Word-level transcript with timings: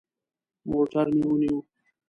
موټر 0.69 1.07
مو 1.17 1.23
ونیوه. 1.29 1.59